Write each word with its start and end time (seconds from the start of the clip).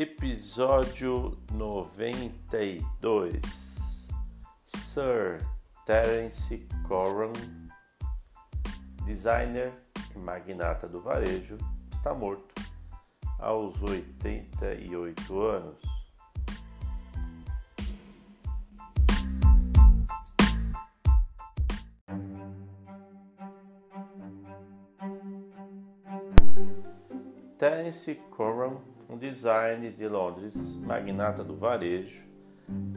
Episódio 0.00 1.36
92 1.52 4.08
Sir 4.66 5.46
Terence 5.84 6.66
Corran, 6.88 7.34
designer 9.04 9.74
e 10.16 10.18
magnata 10.18 10.88
do 10.88 11.02
varejo, 11.02 11.58
está 11.92 12.14
morto 12.14 12.48
aos 13.38 13.82
88 13.82 15.38
anos. 15.38 15.82
Terence 27.58 28.14
Corran 28.30 28.78
um 29.10 29.18
design 29.18 29.90
de 29.90 30.06
Londres, 30.06 30.80
magnata 30.86 31.42
do 31.42 31.56
varejo, 31.56 32.24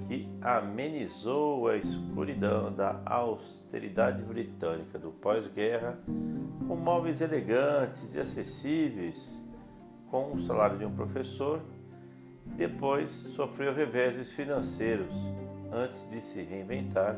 que 0.08 0.28
amenizou 0.42 1.68
a 1.68 1.76
escuridão 1.76 2.72
da 2.72 3.02
austeridade 3.04 4.22
britânica 4.22 5.00
do 5.00 5.10
pós-guerra 5.10 5.98
com 6.68 6.76
móveis 6.76 7.20
elegantes 7.20 8.14
e 8.14 8.20
acessíveis, 8.20 9.44
com 10.12 10.34
o 10.34 10.40
salário 10.40 10.78
de 10.78 10.86
um 10.86 10.94
professor. 10.94 11.60
Depois 12.46 13.10
sofreu 13.10 13.74
reveses 13.74 14.34
financeiros 14.34 15.16
antes 15.72 16.08
de 16.12 16.22
se 16.22 16.44
reinventar 16.44 17.16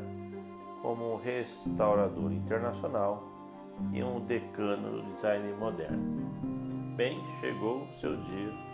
como 0.80 1.12
um 1.12 1.16
restaurador 1.16 2.32
internacional 2.32 3.22
e 3.92 4.02
um 4.02 4.24
decano 4.24 5.02
do 5.02 5.10
design 5.10 5.52
moderno. 5.52 6.96
Bem, 6.96 7.22
chegou 7.40 7.82
o 7.82 7.92
seu 7.92 8.16
dia 8.16 8.65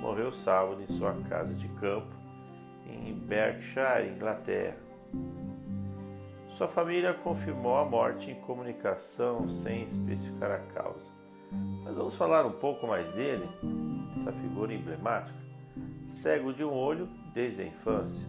morreu 0.00 0.32
sábado 0.32 0.82
em 0.82 0.86
sua 0.86 1.12
casa 1.28 1.54
de 1.54 1.68
campo 1.68 2.14
em 2.86 3.14
Berkshire, 3.14 4.08
Inglaterra. 4.08 4.76
Sua 6.56 6.66
família 6.66 7.14
confirmou 7.14 7.76
a 7.76 7.84
morte 7.84 8.30
em 8.30 8.40
comunicação 8.40 9.48
sem 9.48 9.84
especificar 9.84 10.50
a 10.50 10.58
causa. 10.58 11.08
Mas 11.84 11.96
vamos 11.96 12.16
falar 12.16 12.44
um 12.44 12.52
pouco 12.52 12.86
mais 12.86 13.08
dele, 13.14 13.48
essa 14.16 14.32
figura 14.32 14.72
emblemática. 14.72 15.38
Cego 16.06 16.52
de 16.52 16.64
um 16.64 16.72
olho 16.72 17.08
desde 17.32 17.62
a 17.62 17.66
infância, 17.66 18.26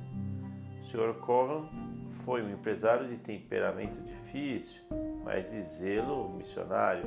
o 0.81 0.86
Sr. 0.86 1.14
Corran 1.19 1.66
foi 2.23 2.44
um 2.44 2.52
empresário 2.52 3.08
de 3.08 3.17
temperamento 3.17 3.99
difícil, 4.02 4.81
mas 5.23 5.49
de 5.49 5.61
zelo 5.61 6.30
missionário 6.30 7.03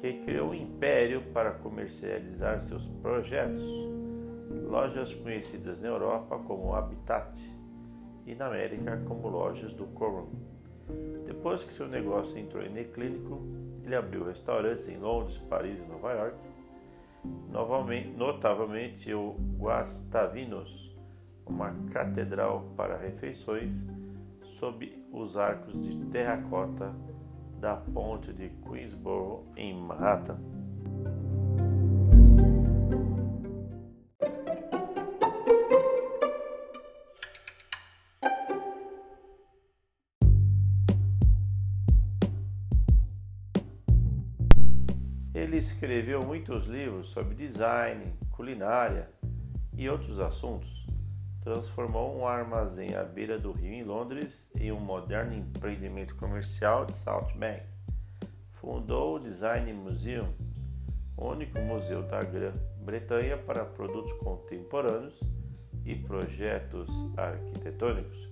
que 0.00 0.14
criou 0.14 0.50
um 0.50 0.54
império 0.54 1.22
para 1.32 1.52
comercializar 1.52 2.60
seus 2.60 2.86
projetos. 3.02 3.62
Lojas 4.66 5.14
conhecidas 5.14 5.80
na 5.80 5.88
Europa 5.88 6.38
como 6.38 6.74
Habitat 6.74 7.38
e 8.26 8.34
na 8.34 8.46
América 8.46 9.02
como 9.06 9.28
lojas 9.28 9.72
do 9.74 9.86
Corum. 9.86 10.28
Depois 11.26 11.62
que 11.62 11.72
seu 11.72 11.86
negócio 11.88 12.38
entrou 12.38 12.62
em 12.62 12.72
declínio, 12.72 13.42
ele 13.84 13.94
abriu 13.94 14.24
restaurantes 14.24 14.88
em 14.88 14.98
Londres, 14.98 15.38
Paris 15.48 15.78
e 15.78 15.82
Nova 15.82 16.12
York. 16.12 16.38
Novamente, 17.50 18.08
notavelmente 18.10 19.12
o 19.12 19.36
Guastavinos, 19.58 20.96
uma 21.46 21.74
catedral 21.90 22.72
para 22.76 22.96
refeições 22.96 23.86
sob 24.58 25.04
os 25.12 25.36
arcos 25.36 25.72
de 25.82 25.96
terracota 26.06 26.94
da 27.60 27.76
ponte 27.76 28.32
de 28.32 28.48
Queensboro 28.48 29.44
em 29.56 29.74
Manhattan. 29.74 30.38
Ele 45.34 45.56
escreveu 45.56 46.20
muitos 46.24 46.66
livros 46.66 47.10
sobre 47.10 47.34
design, 47.34 48.12
culinária 48.30 49.10
e 49.76 49.88
outros 49.88 50.20
assuntos 50.20 50.87
transformou 51.48 52.14
um 52.14 52.26
armazém 52.26 52.94
à 52.94 53.02
beira 53.02 53.38
do 53.38 53.52
rio 53.52 53.72
em 53.72 53.82
Londres 53.82 54.50
em 54.54 54.70
um 54.70 54.78
moderno 54.78 55.32
empreendimento 55.32 56.14
comercial 56.14 56.84
de 56.84 56.94
South 56.98 57.28
Bank. 57.36 57.62
Fundou 58.52 59.16
o 59.16 59.18
Design 59.18 59.72
Museum, 59.72 60.28
único 61.16 61.58
museu 61.60 62.02
da 62.02 62.20
Grã-Bretanha 62.20 63.38
para 63.38 63.64
produtos 63.64 64.12
contemporâneos 64.18 65.18
e 65.86 65.94
projetos 65.94 66.90
arquitetônicos. 67.16 68.28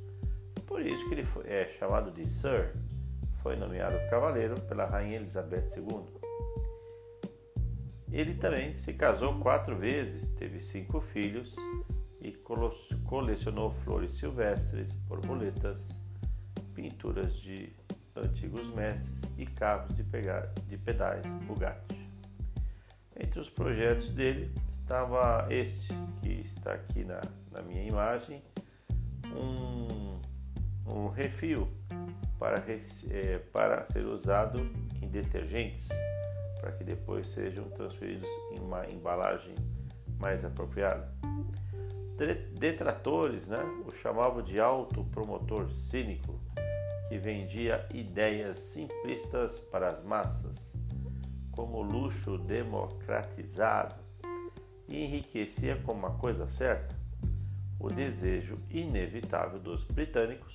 Por 0.66 0.84
isso 0.84 1.08
que 1.08 1.14
ele 1.14 1.24
foi, 1.24 1.48
é 1.48 1.68
chamado 1.68 2.10
de 2.10 2.28
Sir. 2.28 2.74
Foi 3.42 3.56
nomeado 3.56 3.96
cavaleiro 4.10 4.60
pela 4.62 4.84
Rainha 4.84 5.16
Elizabeth 5.16 5.68
II. 5.74 6.04
Ele 8.12 8.34
também 8.34 8.76
se 8.76 8.92
casou 8.92 9.38
quatro 9.40 9.74
vezes, 9.74 10.30
teve 10.32 10.60
cinco 10.60 11.00
filhos 11.00 11.56
e 12.26 12.32
colecionou 13.04 13.70
flores 13.70 14.14
silvestres, 14.14 14.92
borboletas, 15.02 15.96
pinturas 16.74 17.36
de 17.36 17.72
antigos 18.16 18.66
mestres 18.74 19.22
e 19.38 19.46
carros 19.46 19.94
de, 19.94 20.02
pegar, 20.02 20.52
de 20.66 20.76
pedais 20.76 21.24
Bugatti. 21.46 22.10
Entre 23.16 23.38
os 23.38 23.48
projetos 23.48 24.08
dele 24.08 24.52
estava 24.72 25.46
este 25.50 25.94
que 26.20 26.32
está 26.40 26.72
aqui 26.72 27.04
na, 27.04 27.20
na 27.52 27.62
minha 27.62 27.84
imagem, 27.84 28.42
um, 29.26 30.18
um 30.84 31.08
refil 31.08 31.68
para, 32.40 32.56
é, 33.08 33.38
para 33.52 33.86
ser 33.86 34.04
usado 34.04 34.68
em 35.00 35.08
detergentes, 35.08 35.86
para 36.60 36.72
que 36.72 36.82
depois 36.82 37.28
sejam 37.28 37.68
transferidos 37.70 38.28
em 38.50 38.58
uma 38.58 38.84
embalagem 38.90 39.54
mais 40.18 40.44
apropriada 40.44 41.14
detratores 42.52 43.46
né, 43.46 43.58
o 43.86 43.92
chamavam 43.92 44.42
de 44.42 44.58
autopromotor 44.58 45.70
cínico, 45.70 46.40
que 47.08 47.18
vendia 47.18 47.86
ideias 47.92 48.58
simplistas 48.58 49.58
para 49.58 49.88
as 49.88 50.02
massas, 50.02 50.74
como 51.52 51.82
luxo 51.82 52.38
democratizado, 52.38 53.94
e 54.88 55.04
enriquecia 55.04 55.76
como 55.84 56.00
uma 56.00 56.16
coisa 56.16 56.46
certa 56.46 56.94
o 57.78 57.88
desejo 57.88 58.58
inevitável 58.70 59.58
dos 59.58 59.84
britânicos 59.84 60.54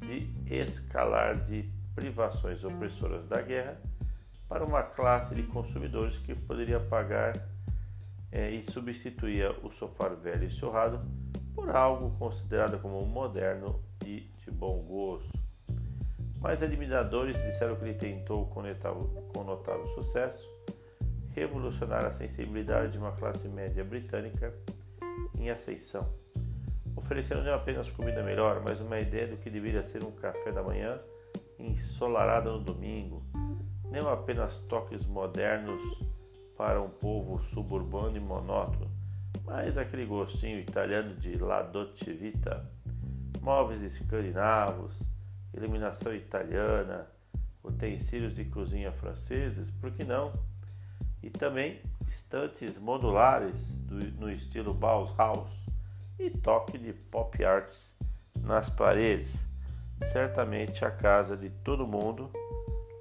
de 0.00 0.30
escalar 0.46 1.42
de 1.42 1.68
privações 1.94 2.64
opressoras 2.64 3.26
da 3.26 3.40
guerra 3.40 3.80
para 4.48 4.64
uma 4.64 4.82
classe 4.82 5.34
de 5.34 5.42
consumidores 5.42 6.18
que 6.18 6.34
poderia 6.34 6.78
pagar 6.78 7.32
é, 8.34 8.50
e 8.50 8.64
substituía 8.64 9.56
o 9.62 9.70
sofá 9.70 10.08
velho 10.08 10.44
e 10.44 10.50
surrado 10.50 11.00
por 11.54 11.70
algo 11.70 12.18
considerado 12.18 12.80
como 12.80 13.06
moderno 13.06 13.80
e 14.04 14.28
de 14.38 14.50
bom 14.50 14.82
gosto. 14.82 15.38
Mas 16.40 16.60
admiradores 16.60 17.40
disseram 17.44 17.76
que 17.76 17.84
ele 17.84 17.94
tentou, 17.94 18.46
com 18.46 19.44
notável, 19.44 19.86
sucesso, 19.86 20.46
revolucionar 21.30 22.04
a 22.04 22.10
sensibilidade 22.10 22.92
de 22.92 22.98
uma 22.98 23.12
classe 23.12 23.48
média 23.48 23.84
britânica 23.84 24.52
em 25.38 25.48
ascensão, 25.48 26.12
oferecendo 26.96 27.44
não 27.44 27.54
apenas 27.54 27.88
comida 27.88 28.22
melhor, 28.22 28.60
mas 28.64 28.80
uma 28.80 28.98
ideia 28.98 29.28
do 29.28 29.36
que 29.36 29.48
deveria 29.48 29.82
ser 29.84 30.04
um 30.04 30.10
café 30.10 30.50
da 30.50 30.62
manhã 30.62 31.00
ensolarado 31.56 32.50
no 32.50 32.58
domingo, 32.58 33.22
não 33.90 34.08
apenas 34.08 34.58
toques 34.68 35.06
modernos 35.06 35.80
para 36.56 36.80
um 36.80 36.88
povo 36.88 37.40
suburbano 37.42 38.16
e 38.16 38.20
monótono, 38.20 38.90
mas 39.44 39.76
aquele 39.76 40.06
gostinho 40.06 40.58
italiano 40.58 41.14
de 41.16 41.36
La 41.36 41.62
Dolce 41.62 42.12
Vita, 42.12 42.70
móveis 43.40 43.82
escandinavos, 43.82 45.02
iluminação 45.52 46.14
italiana, 46.14 47.06
utensílios 47.62 48.34
de 48.34 48.44
cozinha 48.44 48.92
franceses, 48.92 49.70
por 49.70 49.90
que 49.90 50.04
não? 50.04 50.32
E 51.22 51.30
também 51.30 51.80
estantes 52.06 52.78
modulares 52.78 53.74
do, 53.76 53.96
no 54.20 54.30
estilo 54.30 54.74
Bauhaus 54.74 55.66
e 56.18 56.30
toque 56.30 56.78
de 56.78 56.92
pop 56.92 57.44
arts 57.44 57.96
nas 58.40 58.68
paredes. 58.68 59.44
Certamente 60.12 60.84
a 60.84 60.90
casa 60.90 61.36
de 61.36 61.48
todo 61.48 61.86
mundo 61.86 62.30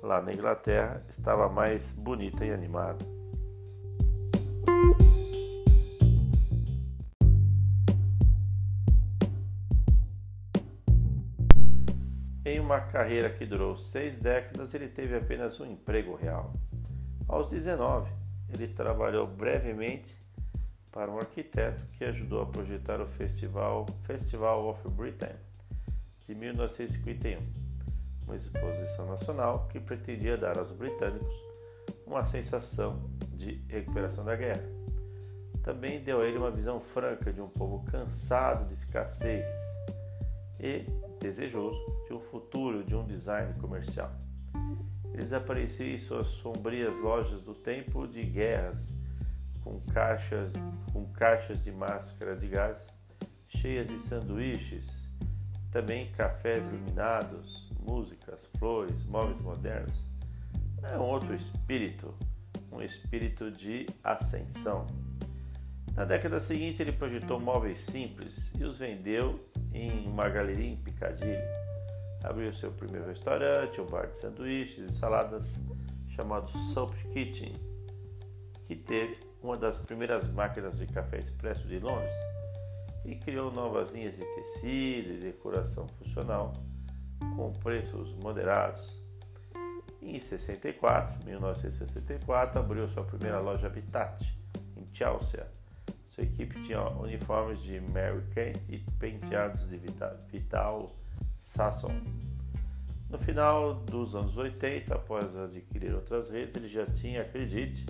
lá 0.01 0.21
na 0.21 0.31
Inglaterra 0.31 1.03
estava 1.09 1.49
mais 1.49 1.91
bonita 1.91 2.45
e 2.45 2.51
animada. 2.51 3.22
Em 12.45 12.59
uma 12.59 12.81
carreira 12.81 13.29
que 13.29 13.45
durou 13.45 13.75
seis 13.75 14.19
décadas, 14.19 14.73
ele 14.73 14.89
teve 14.89 15.15
apenas 15.15 15.59
um 15.61 15.65
emprego 15.65 16.15
real. 16.15 16.53
Aos 17.27 17.49
19, 17.49 18.11
ele 18.49 18.67
trabalhou 18.67 19.25
brevemente 19.25 20.13
para 20.91 21.09
um 21.09 21.17
arquiteto 21.17 21.85
que 21.93 22.03
ajudou 22.03 22.41
a 22.41 22.45
projetar 22.45 22.99
o 22.99 23.07
festival 23.07 23.85
Festival 23.99 24.67
of 24.67 24.87
Britain 24.89 25.35
de 26.27 26.35
1951, 26.35 27.39
uma 28.25 28.35
exposição 28.35 29.07
nacional 29.07 29.67
que 29.69 29.79
pretendia 29.79 30.37
dar 30.37 30.57
aos 30.57 30.71
britânicos 30.71 31.33
uma 32.05 32.25
sensação 32.25 33.09
de 33.29 33.63
recuperação 33.69 34.23
da 34.23 34.35
guerra. 34.35 34.63
Também 35.63 36.03
deu 36.03 36.21
a 36.21 36.25
ele 36.25 36.37
uma 36.37 36.51
visão 36.51 36.79
franca 36.79 37.31
de 37.31 37.41
um 37.41 37.47
povo 37.47 37.83
cansado 37.85 38.67
de 38.67 38.73
escassez 38.73 39.49
e 40.59 40.85
desejoso 41.23 41.79
de 42.05 42.13
um 42.13 42.19
futuro 42.19 42.83
de 42.83 42.95
um 42.95 43.05
design 43.05 43.53
comercial. 43.59 44.11
Eles 45.13 45.31
apareciam 45.31 45.89
em 45.89 45.97
suas 45.97 46.27
sombrias 46.27 46.99
lojas 46.99 47.41
do 47.41 47.55
tempo 47.55 48.05
de 48.07 48.23
guerras, 48.23 48.95
com 49.63 49.79
caixas, 49.93 50.53
com 50.91 51.05
caixas 51.13 51.63
de 51.63 51.71
máscara 51.71 52.35
de 52.35 52.47
gás 52.47 52.99
cheias 53.47 53.87
de 53.87 53.99
sanduíches, 53.99 55.09
também 55.71 56.11
cafés 56.11 56.65
iluminados, 56.65 57.71
músicas, 57.79 58.49
flores, 58.57 59.05
móveis 59.05 59.39
modernos. 59.39 60.03
É 60.81 60.97
um 60.97 61.03
outro 61.03 61.33
espírito, 61.33 62.13
um 62.71 62.81
espírito 62.81 63.49
de 63.49 63.85
ascensão. 64.03 64.85
Na 65.95 66.05
década 66.05 66.39
seguinte, 66.39 66.81
ele 66.81 66.91
projetou 66.91 67.39
móveis 67.39 67.79
simples 67.79 68.51
e 68.55 68.63
os 68.63 68.79
vendeu 68.79 69.39
em 69.71 70.07
uma 70.07 70.27
galeria 70.27 70.69
em 70.69 70.75
Piccadilly. 70.75 71.37
Abriu 72.23 72.51
seu 72.51 72.71
primeiro 72.71 73.05
restaurante, 73.05 73.79
um 73.79 73.85
bar 73.85 74.07
de 74.07 74.17
sanduíches 74.17 74.91
e 74.91 74.91
saladas 74.91 75.61
chamado 76.07 76.49
Soap 76.49 76.95
Kitchen, 77.11 77.53
que 78.65 78.75
teve 78.75 79.19
uma 79.41 79.55
das 79.55 79.77
primeiras 79.77 80.27
máquinas 80.31 80.79
de 80.79 80.87
café 80.87 81.19
expresso 81.19 81.67
de 81.67 81.77
Londres 81.77 82.11
e 83.05 83.15
criou 83.15 83.51
novas 83.51 83.91
linhas 83.91 84.15
de 84.15 84.25
tecido 84.25 85.13
e 85.13 85.17
decoração 85.17 85.87
funcional 85.87 86.53
com 87.35 87.51
preços 87.53 88.15
moderados. 88.15 89.03
Em 90.01 90.19
64, 90.19 91.23
1964, 91.23 92.59
abriu 92.59 92.87
sua 92.87 93.03
primeira 93.03 93.39
loja 93.39 93.67
Habitat 93.67 94.35
em 94.75 94.87
Chelsea 94.91 95.45
sua 96.13 96.23
equipe 96.23 96.61
tinha 96.61 96.79
uniformes 96.89 97.59
de 97.63 97.79
Mary 97.79 98.21
Kate 98.35 98.61
e 98.69 98.77
penteados 98.99 99.67
de 99.67 99.79
Vital 100.31 100.95
Sasson. 101.37 101.91
No 103.09 103.17
final 103.17 103.73
dos 103.73 104.15
anos 104.15 104.37
80, 104.37 104.93
após 104.93 105.35
adquirir 105.35 105.91
outras 105.95 106.29
redes, 106.29 106.55
ele 106.55 106.67
já 106.67 106.85
tinha, 106.85 107.23
acredite, 107.23 107.87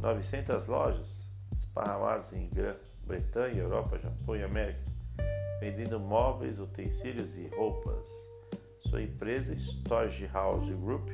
900 0.00 0.66
lojas 0.66 1.22
esparramadas 1.54 2.32
em 2.32 2.48
Grã-Bretanha, 2.48 3.60
Europa, 3.60 3.98
Japão 3.98 4.36
e 4.36 4.42
América, 4.42 4.80
vendendo 5.60 6.00
móveis, 6.00 6.58
utensílios 6.60 7.36
e 7.36 7.48
roupas. 7.48 8.10
Sua 8.88 9.02
empresa, 9.02 9.54
Storage 9.54 10.26
House 10.28 10.70
Group, 10.70 11.10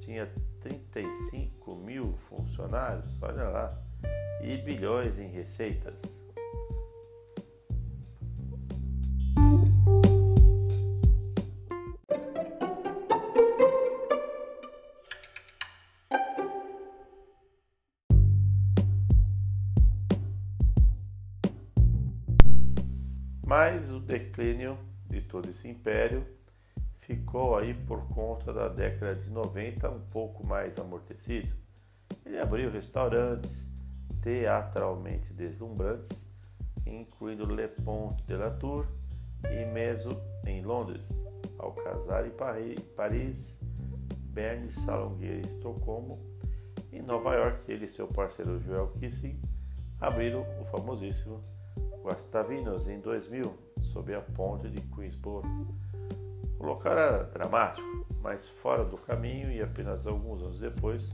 tinha 0.00 0.28
35 0.60 1.76
mil 1.76 2.14
funcionários, 2.14 3.22
olha 3.22 3.44
lá 3.48 3.91
e 4.42 4.56
bilhões 4.58 5.18
em 5.18 5.28
receitas. 5.28 6.02
Mas 23.44 23.90
o 23.92 24.00
declínio 24.00 24.78
de 25.08 25.20
todo 25.20 25.50
esse 25.50 25.68
império 25.68 26.26
ficou 27.00 27.56
aí 27.56 27.74
por 27.74 28.08
conta 28.08 28.52
da 28.52 28.66
década 28.66 29.14
de 29.14 29.30
90 29.30 29.90
um 29.90 30.00
pouco 30.10 30.46
mais 30.46 30.78
amortecido. 30.78 31.52
Ele 32.24 32.38
abriu 32.38 32.70
restaurantes, 32.70 33.71
teatralmente 34.22 35.34
deslumbrantes, 35.34 36.24
incluindo 36.86 37.44
Le 37.44 37.68
Pont 37.68 38.22
de 38.24 38.36
la 38.36 38.50
Tour 38.50 38.86
e 39.50 39.66
Meso 39.66 40.10
em 40.46 40.62
Londres, 40.62 41.08
Alcazar 41.58 42.24
em 42.24 42.30
Paris, 42.96 43.60
Berne, 44.30 44.72
Salongueira 44.72 45.36
em 45.36 45.40
Estocolmo 45.40 46.18
e 46.90 47.02
Nova 47.02 47.34
York. 47.34 47.70
Ele 47.70 47.86
e 47.86 47.88
seu 47.88 48.06
parceiro 48.06 48.60
Joel 48.60 48.92
Kissing 48.98 49.38
abriram 50.00 50.46
o 50.60 50.64
famosíssimo 50.66 51.42
Guastavinos 52.02 52.88
em 52.88 53.00
2000, 53.00 53.54
sob 53.80 54.14
a 54.14 54.20
ponte 54.20 54.68
de 54.68 54.80
Queensboro. 54.80 55.48
O 56.58 56.64
local 56.64 56.92
era 56.92 57.24
dramático, 57.24 58.06
mas 58.20 58.48
fora 58.48 58.84
do 58.84 58.96
caminho 58.96 59.50
e 59.50 59.60
apenas 59.60 60.06
alguns 60.06 60.42
anos 60.42 60.60
depois 60.60 61.12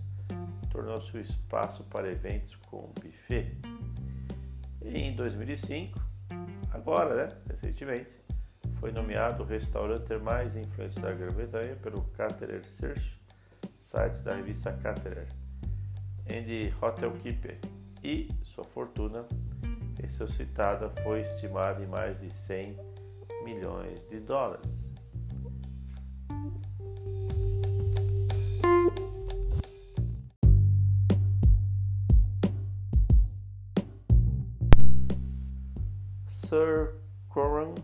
tornou-se 0.79 1.17
o 1.17 1.21
espaço 1.21 1.83
para 1.85 2.09
eventos 2.09 2.55
com 2.55 2.93
buffet. 2.95 3.53
E 4.81 4.97
em 4.97 5.17
2005, 5.17 5.99
agora, 6.71 7.27
né, 7.27 7.37
recentemente, 7.49 8.15
foi 8.79 8.93
nomeado 8.93 9.43
o 9.43 9.47
restaurante 9.47 10.17
mais 10.19 10.55
influente 10.55 11.01
da 11.01 11.13
Grã-Bretanha 11.13 11.75
pelo 11.83 12.03
Caterer 12.17 12.63
Search, 12.63 13.21
site 13.87 14.21
da 14.21 14.37
revista 14.37 14.73
Caterer, 14.73 15.27
and 16.31 16.47
Hotel 16.81 17.11
Keeper, 17.23 17.59
e 18.05 18.29
sua 18.45 18.63
fortuna 18.63 19.25
ressuscitada 20.01 20.91
foi 21.03 21.23
estimada 21.23 21.83
em 21.83 21.89
mais 21.89 22.21
de 22.21 22.33
100 22.33 22.77
milhões 23.45 24.01
de 24.09 24.21
dólares. 24.21 24.65
Sir 36.47 36.95
Coran 37.29 37.75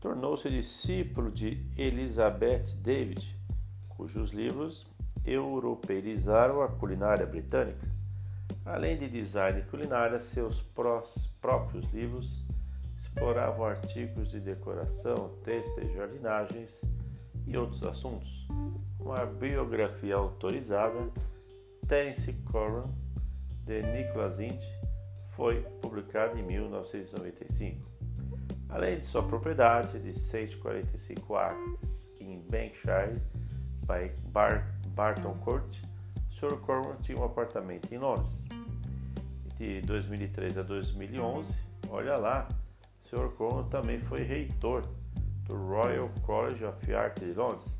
tornou-se 0.00 0.50
discípulo 0.50 1.30
de 1.30 1.64
Elizabeth 1.76 2.74
David, 2.82 3.38
cujos 3.88 4.32
livros 4.32 4.88
europeizaram 5.24 6.60
a 6.60 6.68
culinária 6.68 7.24
britânica. 7.24 7.88
Além 8.66 8.98
de 8.98 9.08
design 9.08 9.60
e 9.60 9.62
culinária, 9.62 10.18
seus 10.18 10.60
próprios 11.40 11.88
livros 11.92 12.44
exploravam 12.98 13.64
artigos 13.64 14.28
de 14.28 14.40
decoração, 14.40 15.38
e 15.80 15.94
jardinagens 15.94 16.82
e 17.46 17.56
outros 17.56 17.84
assuntos. 17.84 18.48
Uma 18.98 19.24
biografia 19.24 20.16
autorizada, 20.16 21.08
Terence 21.86 22.32
Coran, 22.50 22.86
de 23.64 23.82
Nicholas 23.82 24.40
Inch, 24.40 24.77
foi 25.38 25.60
publicado 25.80 26.36
em 26.36 26.42
1995. 26.42 27.88
Além 28.68 28.98
de 28.98 29.06
sua 29.06 29.22
propriedade 29.22 30.00
de 30.00 30.12
145 30.12 31.36
acres 31.36 32.12
em 32.20 32.40
Bankshire, 32.40 33.22
by 33.82 34.12
Bar 34.30 34.74
Barton 34.88 35.34
Court, 35.44 35.78
Sr. 36.32 36.56
Cornwall 36.58 36.96
tinha 36.96 37.16
um 37.16 37.22
apartamento 37.22 37.94
em 37.94 37.98
Londres. 37.98 38.44
De 39.56 39.80
2003 39.82 40.58
a 40.58 40.62
2011, 40.62 41.54
olha 41.88 42.16
lá, 42.16 42.48
Sr. 43.00 43.28
Cornwall 43.36 43.64
também 43.64 44.00
foi 44.00 44.24
reitor 44.24 44.82
do 45.44 45.54
Royal 45.54 46.10
College 46.26 46.64
of 46.64 46.92
Art 46.92 47.16
de 47.20 47.32
Londres, 47.32 47.78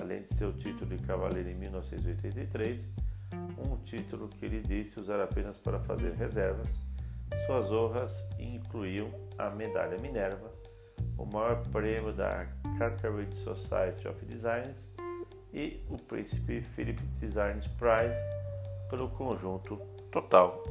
além 0.00 0.22
de 0.22 0.34
seu 0.34 0.52
título 0.52 0.94
de 0.94 1.02
cavaleiro 1.02 1.50
em 1.50 1.56
1983 1.56 2.88
um 3.58 3.76
título 3.78 4.28
que 4.28 4.44
ele 4.44 4.60
disse 4.60 5.00
usar 5.00 5.20
apenas 5.20 5.56
para 5.58 5.78
fazer 5.80 6.12
reservas. 6.14 6.80
Suas 7.46 7.70
honras 7.72 8.28
incluíam 8.38 9.10
a 9.38 9.50
Medalha 9.50 9.98
Minerva, 9.98 10.52
o 11.18 11.24
maior 11.24 11.62
prêmio 11.70 12.12
da 12.12 12.46
Carteret 12.78 13.34
Society 13.34 14.06
of 14.08 14.24
Designers 14.24 14.88
e 15.52 15.84
o 15.88 15.96
Príncipe 15.96 16.60
Philip 16.60 17.00
Design 17.18 17.60
Prize 17.78 18.18
pelo 18.88 19.08
conjunto 19.10 19.76
total. 20.10 20.62